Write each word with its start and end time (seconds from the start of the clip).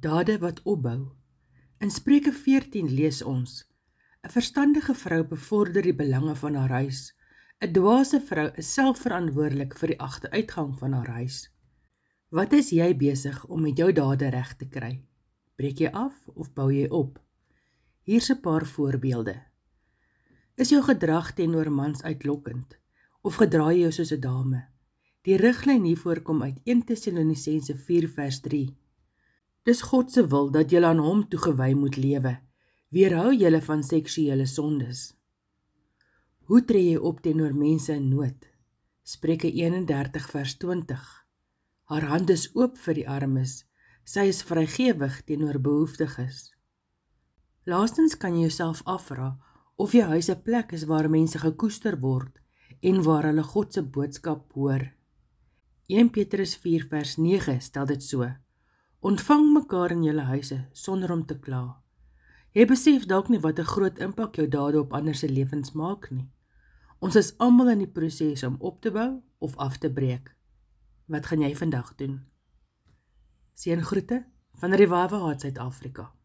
Dade 0.00 0.38
wat 0.38 0.62
opbou. 0.62 1.08
In 1.78 1.90
Spreuke 1.90 2.32
14 2.32 2.88
lees 2.88 3.22
ons: 3.22 3.66
'n 4.24 4.30
Verstandige 4.32 4.94
vrou 4.94 5.24
bevorder 5.28 5.82
die 5.82 5.94
belange 5.94 6.34
van 6.34 6.54
haar 6.54 6.70
huis. 6.70 7.12
'n 7.60 7.72
Dwaase 7.72 8.20
vrou 8.20 8.48
is 8.56 8.72
selfverantwoordelik 8.72 9.76
vir 9.76 9.92
die 9.92 10.00
agteruitgang 10.00 10.78
van 10.78 10.92
haar 10.92 11.10
huis. 11.20 11.52
Wat 12.28 12.52
is 12.52 12.70
jy 12.70 12.96
besig 12.96 13.44
om 13.46 13.60
met 13.60 13.76
jou 13.76 13.92
dade 13.92 14.28
reg 14.28 14.56
te 14.56 14.68
kry? 14.68 15.04
Breek 15.56 15.78
jy 15.78 15.92
af 15.92 16.28
of 16.28 16.54
bou 16.54 16.72
jy 16.72 16.88
op? 16.88 17.20
Hier's 18.02 18.30
'n 18.30 18.40
paar 18.40 18.66
voorbeelde. 18.66 19.36
Is 20.56 20.70
jou 20.70 20.82
gedrag 20.82 21.32
teenoor 21.32 21.70
mans 21.72 22.02
uitlokkend 22.02 22.78
of 23.20 23.34
gedra 23.36 23.72
jy 23.72 23.80
jou 23.80 23.92
soos 23.92 24.12
'n 24.12 24.20
dame? 24.20 24.66
Die 25.22 25.36
riglyn 25.36 25.84
hiervoor 25.84 26.20
kom 26.20 26.42
uit 26.42 26.60
1 26.64 26.84
Tessalonisense 26.84 27.76
4 27.76 28.08
vers 28.08 28.40
3. 28.40 28.80
Dis 29.68 29.82
God 29.84 30.12
se 30.12 30.22
wil 30.26 30.48
dat 30.50 30.70
julle 30.72 30.88
aan 30.88 31.02
hom 31.04 31.26
toegewy 31.28 31.74
moet 31.76 31.96
lewe. 32.00 32.38
Weerhou 32.88 33.34
julle 33.36 33.60
van 33.60 33.82
seksuele 33.84 34.46
sondes. 34.48 35.10
Hoe 36.48 36.62
tree 36.64 36.94
jy 36.94 36.96
op 36.96 37.20
teenoor 37.20 37.52
mense 37.54 37.92
in 37.92 38.08
nood? 38.08 38.48
Spreuke 39.04 39.50
31 39.52 40.30
vers 40.32 40.56
20. 40.64 41.04
Haar 41.92 42.08
hand 42.08 42.32
is 42.32 42.48
oop 42.56 42.80
vir 42.80 42.96
die 43.02 43.06
armes. 43.08 43.60
Sy 44.08 44.30
is 44.32 44.40
vrygewig 44.48 45.20
teenoor 45.28 45.60
behoeftiges. 45.60 46.48
Laastens 47.68 48.16
kan 48.16 48.34
jy 48.34 48.48
jouself 48.48 48.80
afvra 48.88 49.34
of 49.76 49.92
jou 49.92 50.08
huis 50.08 50.30
'n 50.30 50.42
plek 50.42 50.72
is 50.72 50.88
waar 50.88 51.10
mense 51.10 51.38
gekoester 51.38 52.00
word 52.00 52.40
en 52.80 53.02
waar 53.02 53.28
hulle 53.28 53.42
God 53.42 53.74
se 53.74 53.82
boodskap 53.82 54.52
hoor. 54.52 54.92
1 55.86 56.10
Petrus 56.10 56.56
4 56.56 56.86
vers 56.88 57.16
9 57.16 57.60
stel 57.60 57.86
dit 57.86 58.02
so: 58.02 58.24
Ontvang 59.00 59.52
mekaar 59.52 59.94
in 59.94 60.02
julle 60.04 60.26
huise 60.28 60.58
sonder 60.76 61.12
om 61.12 61.22
te 61.26 61.38
kla. 61.40 61.80
Jy 62.52 62.66
besef 62.68 63.06
dalk 63.08 63.30
nie 63.32 63.40
wat 63.40 63.58
'n 63.58 63.70
groot 63.72 63.98
impak 63.98 64.36
jou 64.36 64.48
dade 64.48 64.78
op 64.80 64.92
ander 64.92 65.14
se 65.14 65.28
lewens 65.28 65.72
maak 65.72 66.10
nie. 66.10 66.28
Ons 67.00 67.16
is 67.16 67.38
almal 67.38 67.68
in 67.68 67.78
die 67.78 67.88
proses 67.88 68.42
om 68.42 68.56
op 68.58 68.80
te 68.80 68.90
bou 68.90 69.22
of 69.38 69.56
af 69.56 69.78
te 69.78 69.90
breek. 69.90 70.36
Wat 71.06 71.26
gaan 71.26 71.40
jy 71.40 71.56
vandag 71.56 71.94
doen? 71.96 72.26
Seën 73.54 73.82
groete 73.82 74.24
van 74.54 74.72
Revive 74.72 75.16
Heart 75.16 75.40
Suid-Afrika. 75.40 76.19